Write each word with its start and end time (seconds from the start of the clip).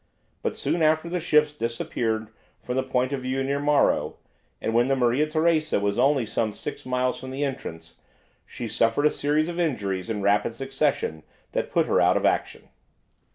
But 0.41 0.55
soon 0.55 0.81
after 0.81 1.07
the 1.09 1.19
ships 1.19 1.53
disappeared 1.53 2.29
from 2.63 2.75
the 2.75 2.81
point 2.81 3.13
of 3.13 3.21
view 3.21 3.43
near 3.43 3.59
Morro, 3.59 4.15
and 4.59 4.73
when 4.73 4.87
the 4.87 4.95
"Maria 4.95 5.29
Teresa" 5.29 5.79
was 5.79 5.99
only 5.99 6.25
some 6.25 6.53
six 6.53 6.87
miles 6.87 7.19
from 7.19 7.29
the 7.29 7.43
entrance, 7.45 7.97
she 8.43 8.67
suffered 8.67 9.05
a 9.05 9.11
series 9.11 9.47
of 9.47 9.59
injuries 9.59 10.09
in 10.09 10.23
rapid 10.23 10.55
succession 10.55 11.21
that 11.51 11.69
put 11.69 11.85
her 11.85 12.01
out 12.01 12.17
of 12.17 12.25
action. 12.25 12.69